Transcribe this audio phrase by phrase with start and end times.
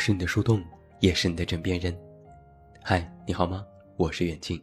[0.00, 0.64] 是你的树洞，
[1.00, 1.94] 也是你的枕边人。
[2.82, 3.66] 嗨，你好吗？
[3.98, 4.58] 我是远近。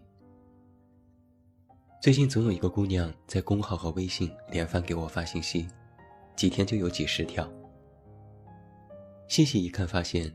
[2.02, 5.67] 最近总有一个姑娘在公号和微信连番给我发信息，
[6.35, 7.48] 几天就有几十条。
[9.27, 10.34] 细细一看，发现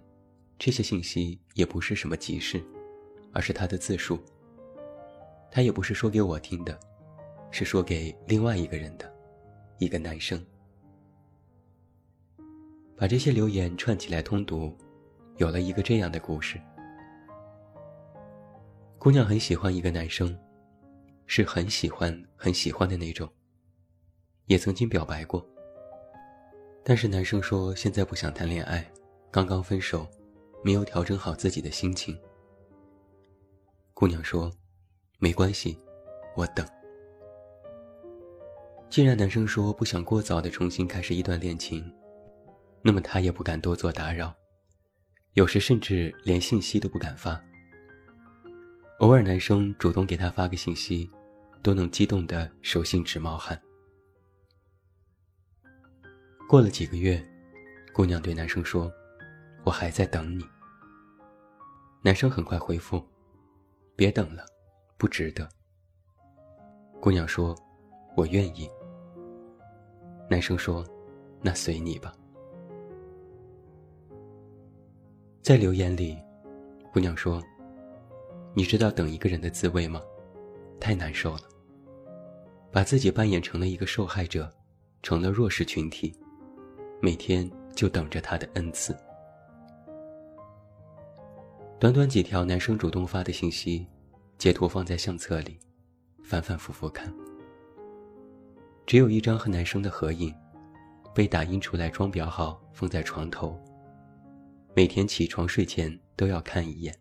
[0.57, 2.65] 这些信息也不是什么急事，
[3.33, 4.21] 而是她的自述。
[5.51, 6.79] 她也不是说给我听的，
[7.51, 9.13] 是说给另外一个人的，
[9.79, 10.41] 一个男生。
[12.97, 14.73] 把这些留言串起来通读，
[15.37, 16.61] 有了一个这样的故事：
[18.99, 20.39] 姑娘很喜欢一个男生，
[21.27, 23.29] 是很喜欢很喜欢的那种。
[24.47, 25.45] 也曾经表白过，
[26.85, 28.85] 但是男生说现在不想谈恋爱，
[29.31, 30.07] 刚刚分手，
[30.63, 32.19] 没有调整好自己的心情。
[33.95, 34.53] 姑娘说
[35.19, 35.79] ：“没关系，
[36.37, 36.67] 我等。”
[38.91, 41.91] 既然男生说不想过早的重新开始一段恋情。
[42.85, 44.35] 那么他也不敢多做打扰，
[45.35, 47.43] 有时甚至连信息都不敢发。
[48.99, 51.11] 偶尔男生主动给他发个信息，
[51.63, 53.61] 都能激动的手心直冒汗。
[56.49, 57.21] 过了几个月，
[57.95, 58.93] 姑娘对男生说
[59.65, 60.45] ：“我还在等你。”
[62.05, 63.03] 男生很快回复
[63.97, 64.45] ：“别等了，
[64.99, 65.49] 不值得。”
[67.01, 67.57] 姑娘说
[68.17, 68.71] ：“我愿意。”
[70.29, 70.87] 男生说
[71.41, 72.15] ：“那随你吧。”
[75.43, 76.17] 在留言里，
[76.93, 77.43] 姑娘说
[78.55, 80.01] ：“你知道等一个人的滋味吗？
[80.79, 81.41] 太难受了。
[82.71, 84.49] 把自己扮演成了一个受害者，
[85.03, 86.15] 成了弱势群体，
[87.01, 88.97] 每天就等着他的恩赐。”
[91.81, 93.85] 短短几条男生主动发的信息，
[94.39, 95.59] 截图放在相册里，
[96.23, 97.13] 反反复复看。
[98.87, 100.33] 只有一张和男生的合影，
[101.13, 103.61] 被打印出来装裱好，放在床头。
[104.75, 106.99] 每天起床睡前都要看一眼。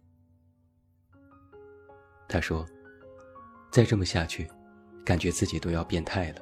[2.27, 2.67] 他说
[3.71, 4.45] ：“再这么下去，
[5.05, 6.41] 感觉自己都要变态了。”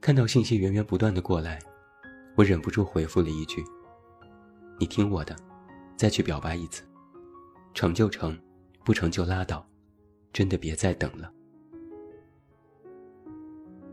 [0.00, 1.58] 看到信息源源不断的过来，
[2.36, 3.64] 我忍不住回复了一句
[4.78, 5.34] ：“你听我的，
[5.96, 6.84] 再去表白一次，
[7.74, 8.38] 成就成，
[8.84, 9.66] 不成就拉倒，
[10.32, 11.32] 真的别再等了。”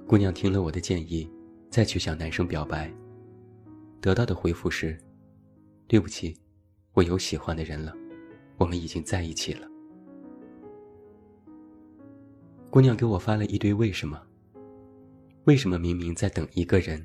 [0.08, 1.30] 姑娘听了我的建议，
[1.70, 2.92] 再去向男生表白。
[4.00, 4.98] 得到的回复是
[5.88, 6.38] ：“对不起，
[6.94, 7.94] 我有喜欢的人了，
[8.58, 9.68] 我们已经在一起了。”
[12.70, 14.22] 姑娘给我发了一堆为什么？
[15.46, 17.04] 为什么明明在等一个人，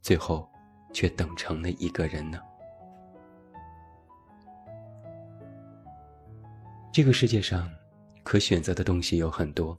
[0.00, 0.48] 最后
[0.92, 2.40] 却等成了一个人呢？
[6.90, 7.70] 这个世界上，
[8.24, 9.78] 可选择的东西有很多。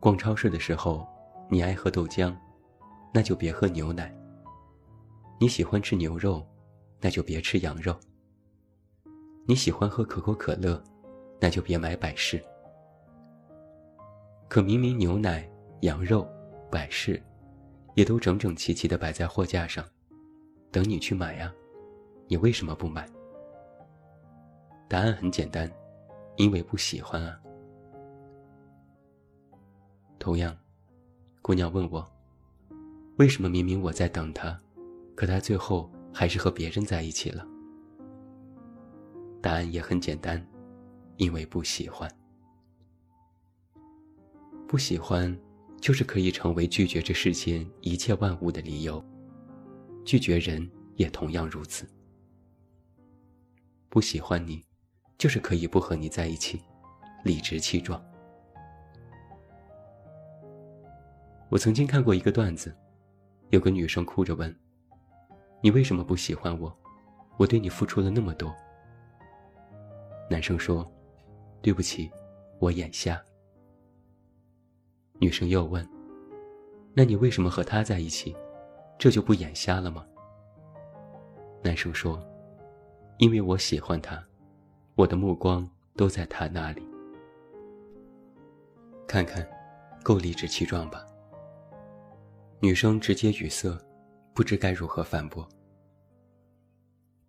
[0.00, 1.06] 逛超市的时候，
[1.48, 2.36] 你爱喝豆浆，
[3.14, 4.12] 那就别喝牛奶。
[5.42, 6.40] 你喜欢吃牛肉，
[7.00, 7.98] 那就别吃羊肉。
[9.44, 10.80] 你喜欢喝可口可乐，
[11.40, 12.40] 那就别买百事。
[14.48, 16.24] 可明明牛奶、羊肉、
[16.70, 17.20] 百事，
[17.96, 19.84] 也都整整齐齐的摆在货架上，
[20.70, 21.52] 等你去买呀，
[22.28, 23.04] 你为什么不买？
[24.88, 25.68] 答案很简单，
[26.36, 27.36] 因为不喜欢啊。
[30.20, 30.56] 同样，
[31.42, 32.08] 姑娘问我，
[33.16, 34.56] 为什么明明我在等他？
[35.22, 37.46] 可他最后还是和别人在一起了。
[39.40, 40.44] 答案也很简单，
[41.16, 42.10] 因为不喜欢。
[44.66, 45.32] 不喜欢，
[45.80, 49.00] 就是可以成为拒绝这世间一切万物的理由。
[50.04, 51.88] 拒绝人也同样如此。
[53.88, 54.60] 不喜欢你，
[55.18, 56.60] 就是可以不和你在一起，
[57.22, 58.04] 理直气壮。
[61.48, 62.76] 我曾经看过一个段子，
[63.50, 64.52] 有个女生哭着问。
[65.62, 66.76] 你为什么不喜欢我？
[67.38, 68.52] 我对你付出了那么多。
[70.28, 70.86] 男生说
[71.62, 72.10] ：“对不起，
[72.58, 73.22] 我眼瞎。”
[75.20, 75.88] 女生又问
[76.94, 78.36] ：“那你为什么和他在一起？
[78.98, 80.04] 这就不眼瞎了吗？”
[81.62, 82.20] 男生说
[83.18, 84.20] ：“因为我喜欢他，
[84.96, 86.82] 我的目光都在他那里。”
[89.06, 89.46] 看看，
[90.02, 91.06] 够理直气壮吧？
[92.58, 93.78] 女生直接语塞。
[94.34, 95.46] 不知该如何反驳，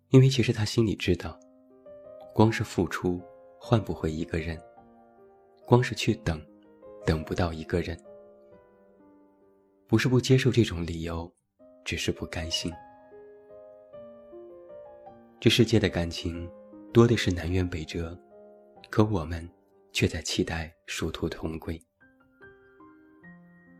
[0.08, 1.38] 因为其实他心里知道，
[2.34, 3.20] 光是付出
[3.58, 4.58] 换不回一个人，
[5.66, 6.40] 光是去等，
[7.04, 7.98] 等不到一个人。
[9.86, 11.30] 不是不接受这种理由，
[11.84, 12.72] 只是不甘心。
[15.38, 16.50] 这世界的感情
[16.90, 18.18] 多的是南辕北辙，
[18.88, 19.46] 可我们
[19.92, 21.78] 却在期待殊途同归。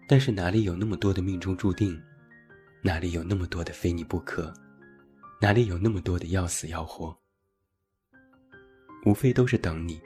[0.07, 1.99] 但是哪里有那么多的命中注定？
[2.87, 4.53] 哪里有那么多的非你不可？
[5.41, 7.17] 哪里有那么多的要死要活？
[9.07, 9.99] 无非都是等你，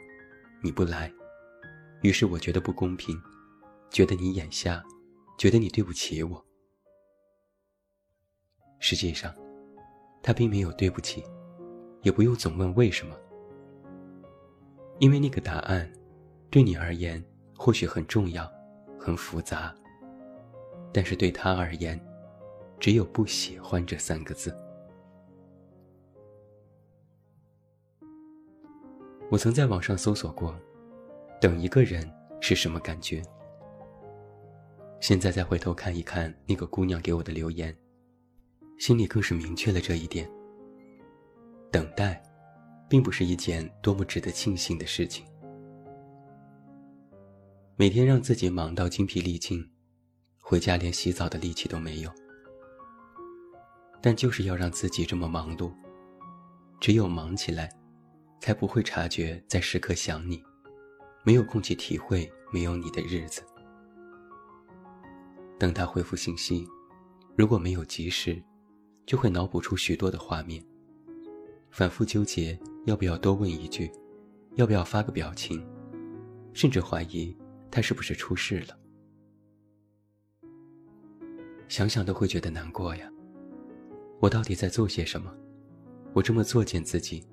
[0.62, 1.12] 你不来，
[2.02, 3.20] 于是我觉得不公平，
[3.90, 4.80] 觉得你眼瞎，
[5.36, 6.46] 觉得你对不起我。
[8.78, 9.34] 实际上，
[10.22, 11.24] 他并没有对不起，
[12.02, 13.16] 也不用总问为什么，
[15.00, 15.92] 因为那个答案，
[16.48, 17.20] 对你而言
[17.56, 18.48] 或许很重要，
[19.00, 19.74] 很复杂，
[20.92, 22.00] 但是对他而言，
[22.80, 24.54] 只有不喜欢这三个字。
[29.30, 30.58] 我曾在网上搜索过，
[31.40, 32.10] 等一个人
[32.40, 33.22] 是什么感觉。
[35.00, 37.76] 现在再回头看一看那个姑娘给我的留言。
[38.78, 40.30] 心里更是明确了这一点。
[41.70, 42.22] 等待，
[42.88, 45.26] 并不是一件多么值得庆幸的事情。
[47.74, 49.68] 每天让自己忙到精疲力尽，
[50.40, 52.10] 回家连洗澡的力气都没有。
[54.00, 55.72] 但就是要让自己这么忙碌，
[56.80, 57.68] 只有忙起来，
[58.40, 60.42] 才不会察觉在时刻想你，
[61.24, 63.42] 没有空去体会没有你的日子。
[65.58, 66.66] 等他回复信息，
[67.36, 68.42] 如果没有及时。
[69.06, 70.62] 就会脑补出许多的画面，
[71.70, 73.90] 反复纠结要不要多问一句，
[74.56, 75.66] 要不要发个表情，
[76.52, 77.34] 甚至怀疑
[77.70, 78.78] 他是不是出事了。
[81.68, 83.10] 想想都会觉得难过呀。
[84.20, 85.32] 我到底在做些什么？
[86.12, 87.24] 我这么作践自己，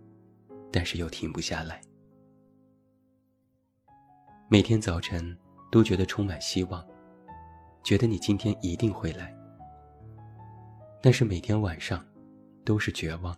[0.71, 1.81] 但是又停不下来。
[4.47, 5.35] 每天早晨
[5.71, 6.85] 都觉得充满希望，
[7.83, 9.35] 觉得你今天一定会来。
[11.01, 12.05] 但是每天晚上，
[12.63, 13.35] 都是绝望，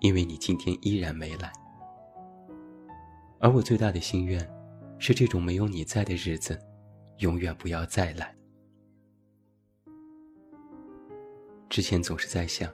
[0.00, 1.52] 因为你今天依然没来。
[3.38, 4.44] 而我最大的心愿，
[4.98, 6.60] 是这种没有你在的日子，
[7.18, 8.35] 永远不要再来。
[11.68, 12.72] 之前总是在想，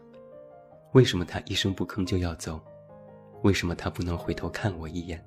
[0.93, 2.61] 为什么他一声不吭就要走？
[3.43, 5.25] 为什么他不能回头看我一眼？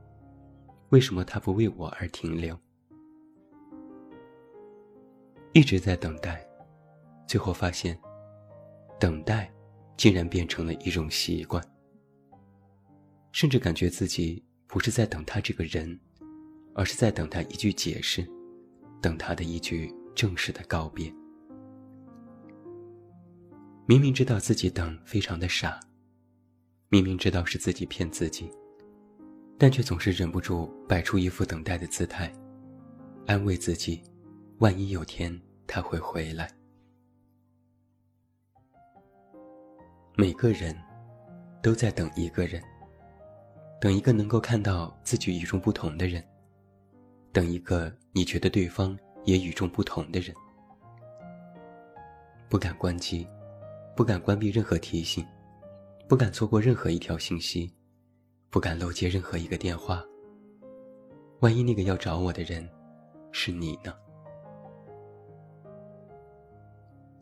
[0.90, 2.58] 为什么他不为我而停留？
[5.52, 6.48] 一直在等待，
[7.28, 8.00] 最后发现。
[8.98, 9.52] 等待，
[9.98, 11.62] 竟然变成了一种习惯，
[13.34, 16.00] 甚至感觉自己不是在等他这个人，
[16.74, 18.26] 而是在等他一句解释，
[19.02, 21.14] 等他的一句正式的告别。
[23.88, 25.80] 明明知道自己等非常的傻，
[26.90, 28.52] 明明知道是自己骗自己，
[29.60, 32.34] 但却总是忍不住摆出一副等待的姿态，
[33.28, 34.02] 安慰自己，
[34.58, 36.50] 万一有天他会回来。
[40.16, 40.76] 每个人
[41.62, 42.60] 都在等一个人，
[43.80, 46.24] 等一个能够看到自己与众不同的人，
[47.32, 50.36] 等一个你觉得对方也与众不同的人。
[52.50, 53.28] 不敢关机，
[53.96, 55.26] 不敢关闭任何提醒，
[56.08, 57.74] 不敢错过任何一条信息，
[58.50, 60.04] 不敢漏接任何一个电话。
[61.40, 62.68] 万一那个要找我的人
[63.32, 63.94] 是你呢？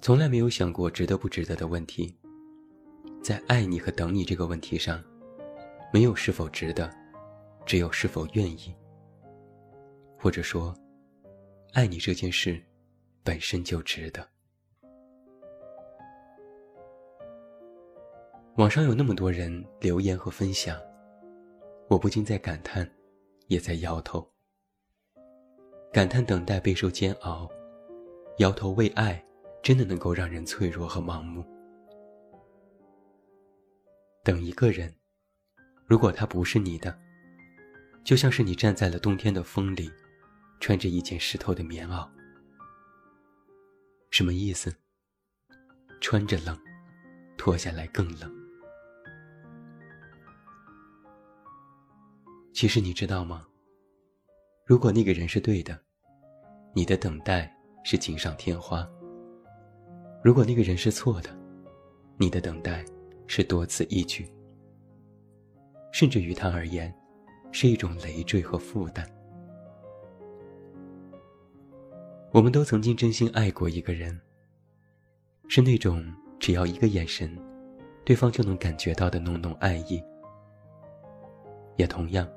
[0.01, 2.17] 从来没有想过值得不值得的问题。
[3.21, 5.01] 在爱你和等你这个问题上，
[5.93, 6.91] 没有是否值得，
[7.67, 8.75] 只有是否愿意。
[10.17, 10.75] 或者说，
[11.73, 12.59] 爱你这件事
[13.23, 14.32] 本身就值得。
[18.57, 20.79] 网上有那么多人留言和分享，
[21.87, 22.87] 我不禁在感叹，
[23.47, 24.31] 也在摇头。
[25.91, 27.49] 感叹等待备受煎熬，
[28.37, 29.23] 摇头为爱，
[29.63, 31.43] 真的能够让人脆弱和盲目。
[34.23, 34.93] 等一个人，
[35.87, 36.95] 如果他不是你的，
[38.03, 39.91] 就像是你站在了冬天的风里，
[40.59, 42.07] 穿着一件湿透的棉袄。
[44.11, 44.71] 什么意思？
[45.99, 46.55] 穿着冷，
[47.35, 48.42] 脱下来更冷。
[52.53, 53.45] 其实你知道吗？
[54.65, 55.77] 如果那个人是对的，
[56.73, 58.87] 你的等待是锦上添花；
[60.23, 61.29] 如果那个人是错的，
[62.17, 62.85] 你的等待。
[63.25, 64.29] 是多此一举，
[65.93, 66.93] 甚至于他而言，
[67.53, 69.09] 是一种累赘和负担。
[72.31, 74.19] 我们都曾经真心爱过一个人，
[75.47, 76.05] 是那种
[76.37, 77.35] 只要一个眼神，
[78.03, 80.03] 对方就能感觉到的浓浓爱意。
[81.77, 82.29] 也同样，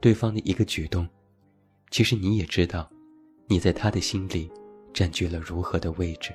[0.00, 1.06] 对方的一个举动，
[1.90, 2.90] 其实你也知道，
[3.46, 4.50] 你在他的心里
[4.94, 6.34] 占据了如何的位置。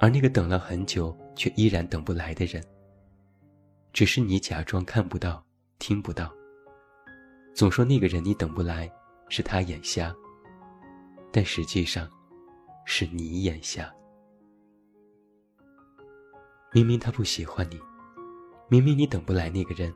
[0.00, 2.64] 而那个等了很久却依然等不来的人，
[3.92, 5.44] 只是你假装看不到、
[5.78, 6.32] 听不到，
[7.54, 8.90] 总说那个人你等不来，
[9.28, 10.14] 是他眼瞎。
[11.30, 12.08] 但实际上，
[12.86, 13.92] 是你眼瞎。
[16.72, 17.78] 明明他不喜欢你，
[18.68, 19.94] 明明你等不来那个人，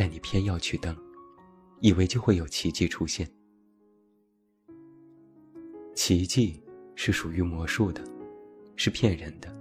[0.00, 0.96] 但你偏要去等，
[1.80, 3.28] 以为就会有奇迹出现。
[5.92, 6.62] 奇迹
[6.94, 8.00] 是属于魔术的，
[8.76, 9.52] 是骗人的。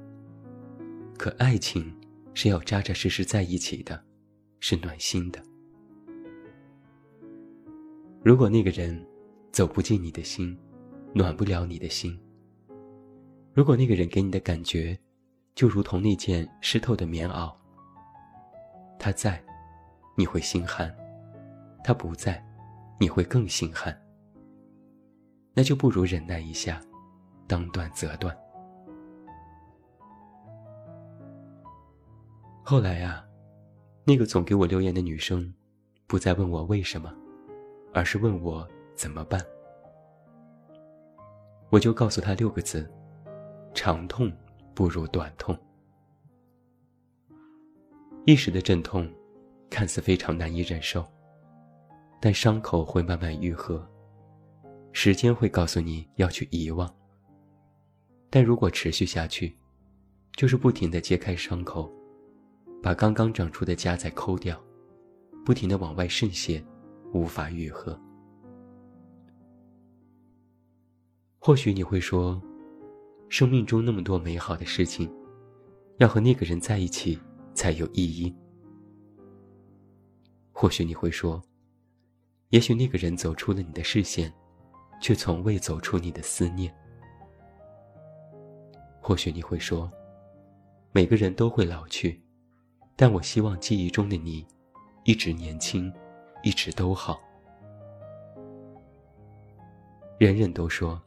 [1.17, 1.91] 可爱情
[2.35, 3.99] 是要扎扎实实在一起的，
[4.59, 5.43] 是暖心的。
[8.21, 9.03] 如果那个人
[9.51, 10.55] 走不进你的心，
[11.15, 12.15] 暖不了你的心；
[13.55, 14.95] 如果那个人给你的感觉，
[15.55, 17.51] 就如同那件湿透的棉袄，
[18.99, 19.43] 他在，
[20.17, 20.89] 你会心寒；
[21.83, 22.43] 他不在，
[22.99, 23.95] 你会更心寒。
[25.53, 26.81] 那就不如忍耐一下，
[27.47, 28.35] 当断则断。
[32.63, 33.23] 后来呀，
[34.03, 35.53] 那个总给我留言的女生，
[36.07, 37.13] 不再问我为什么，
[37.93, 39.39] 而是问我怎么办。
[41.69, 42.91] 我就告诉她六个字：
[43.73, 44.29] 长痛。
[44.77, 45.57] 不如短痛。
[48.27, 49.11] 一时的阵痛，
[49.69, 51.05] 看似非常难以忍受，
[52.21, 53.87] 但伤口会慢慢愈合。
[54.91, 56.91] 时间会告诉你要去遗忘。
[58.29, 59.57] 但如果持续下去，
[60.35, 61.91] 就是不停的揭开伤口，
[62.81, 64.61] 把刚刚长出的痂再抠掉，
[65.45, 66.63] 不停的往外渗血，
[67.13, 67.99] 无法愈合。
[71.39, 72.41] 或许你会说。
[73.29, 75.13] 生命中那么多美好的事情，
[75.97, 77.19] 要和那个人在一起
[77.53, 78.33] 才有意义。
[80.59, 81.39] 或许你会说，
[82.49, 84.33] 也许那个人走出了你的视线，
[84.99, 86.75] 却从未走出你的思念。
[88.99, 89.87] 或许你会说，
[90.91, 92.19] 每个人都会老去，
[92.95, 94.43] 但我希望记忆中的你，
[95.03, 95.93] 一直年轻，
[96.41, 97.21] 一直都好。
[100.17, 100.99] 人人都说，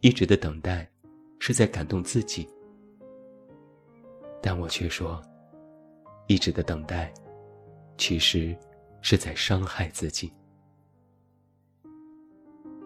[0.00, 0.90] 一直的等待。
[1.38, 2.48] 是在感动自己，
[4.40, 5.22] 但我却说，
[6.26, 7.12] 一直的等待，
[7.96, 8.56] 其实
[9.00, 10.32] 是在伤害自己。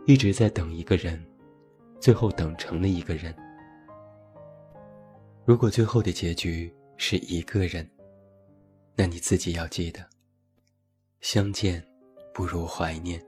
[0.07, 1.25] 一直在等一个人，
[2.01, 3.35] 最后等成了一个人。
[5.45, 7.89] 如果最后的结局是一个人，
[8.97, 10.05] 那你自己要记得，
[11.21, 11.87] 相见
[12.33, 13.25] 不如怀念，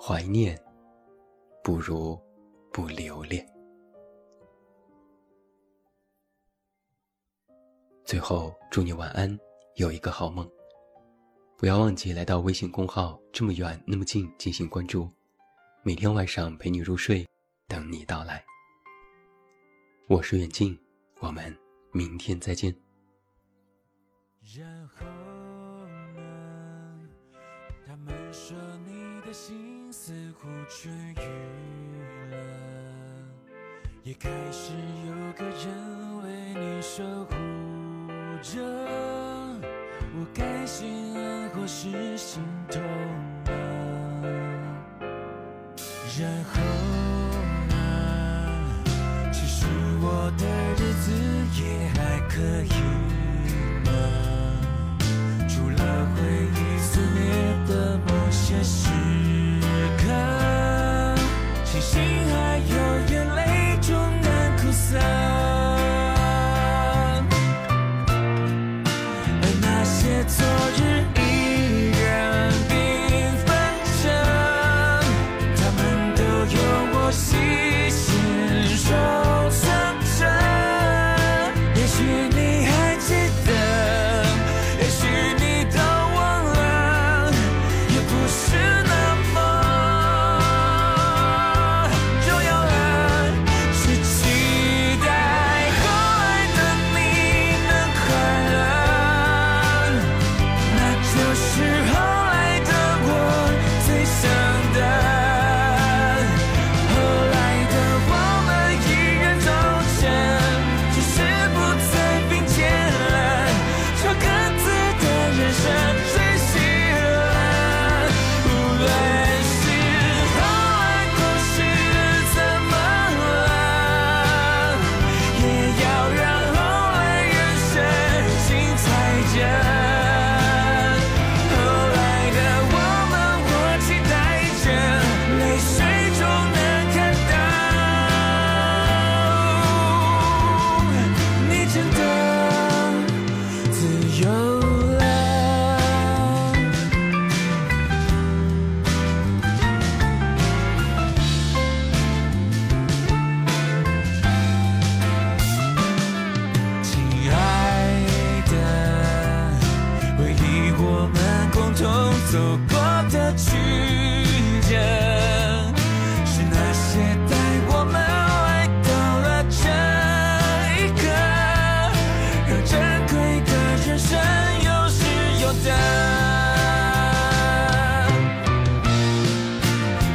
[0.00, 0.58] 怀念
[1.62, 2.18] 不如
[2.72, 3.46] 不留恋。
[8.04, 9.38] 最后，祝你晚安，
[9.76, 10.48] 有一个好梦。
[11.58, 15.10] 不要忘记来到微信公号“这么远那么近”进行关注，
[15.82, 17.26] 每天晚上陪你入睡，
[17.66, 18.44] 等你到来。
[20.06, 20.78] 我是远近，
[21.18, 21.52] 我们
[21.90, 22.72] 明天再见。
[24.56, 25.04] 然后
[26.14, 27.08] 呢？
[27.84, 31.26] 他们说你的心似乎痊愈
[32.30, 32.36] 了，
[34.04, 34.72] 也开始
[35.08, 37.34] 有个人为你守护。
[38.44, 38.62] 着，
[40.28, 42.82] 我该心安或是心痛
[43.46, 43.50] 啊？
[46.20, 46.60] 然后
[47.68, 47.74] 呢？
[49.32, 49.66] 其实
[50.02, 50.44] 我的
[50.74, 51.12] 日子
[51.62, 52.77] 也还可以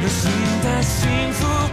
[0.04, 0.30] 有新
[0.60, 1.63] 的幸福。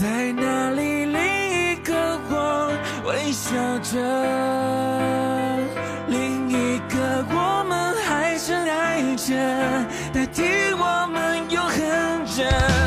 [0.00, 1.92] 在那里另一个
[2.30, 2.72] 我
[3.04, 3.98] 微笑着
[6.06, 9.34] 另一个我们还深爱着
[10.12, 12.77] 代替我们永恒着。